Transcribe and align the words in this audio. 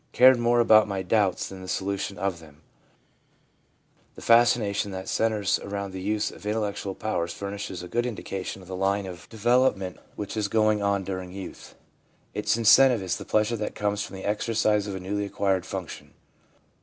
'Cared 0.13 0.39
more 0.39 0.59
about 0.59 0.87
my 0.87 1.03
doubts 1.03 1.47
than 1.47 1.61
the 1.61 1.67
solution 1.67 2.17
of 2.17 2.39
them/ 2.39 2.63
The 4.15 4.23
fascination 4.23 4.89
that 4.89 5.07
centres 5.07 5.59
around 5.59 5.91
the 5.91 6.01
use 6.01 6.31
of 6.31 6.43
intellectual 6.43 6.95
powers 6.95 7.31
furnishes 7.33 7.83
a 7.83 7.87
good 7.87 8.07
indication 8.07 8.63
of 8.63 8.67
the 8.67 8.75
line 8.75 9.05
of 9.05 9.29
de 9.29 9.37
272 9.37 9.37
THE 9.37 9.37
PSYCHOLOGY 9.37 9.75
OF 9.75 9.75
RELIGION 9.77 9.93
velopment 9.93 10.17
which 10.17 10.35
is 10.37 10.47
going 10.47 10.81
on 10.81 11.03
during 11.03 11.31
youth. 11.31 11.75
Its 12.33 12.57
incentive 12.57 13.03
is 13.03 13.17
the 13.17 13.25
pleasure 13.25 13.57
that 13.57 13.75
comes 13.75 14.01
from 14.01 14.15
the 14.15 14.25
exercise 14.25 14.87
of 14.87 14.95
a 14.95 14.99
newly 14.99 15.25
acquired 15.25 15.67
function. 15.67 16.15